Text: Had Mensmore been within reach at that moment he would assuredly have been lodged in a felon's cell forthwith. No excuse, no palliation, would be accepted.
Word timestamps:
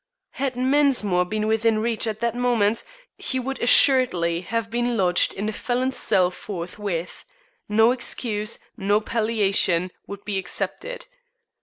Had 0.31 0.55
Mensmore 0.55 1.25
been 1.29 1.45
within 1.45 1.77
reach 1.77 2.07
at 2.07 2.21
that 2.21 2.33
moment 2.33 2.83
he 3.17 3.39
would 3.39 3.61
assuredly 3.61 4.41
have 4.41 4.71
been 4.71 4.97
lodged 4.97 5.31
in 5.31 5.47
a 5.47 5.51
felon's 5.51 5.95
cell 5.95 6.31
forthwith. 6.31 7.23
No 7.69 7.91
excuse, 7.91 8.57
no 8.75 8.99
palliation, 8.99 9.91
would 10.07 10.25
be 10.25 10.39
accepted. 10.39 11.05